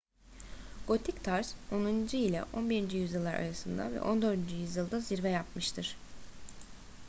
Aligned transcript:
gotik 0.87 1.19
tarz 1.23 1.53
10. 1.71 1.85
ile 2.13 2.43
11. 2.53 2.89
yüzyıllar 2.91 3.33
arasında 3.33 3.91
ve 3.91 4.01
14. 4.01 4.37
yüzyılda 4.51 4.99
zirve 4.99 5.29
yapmıştır 5.29 5.95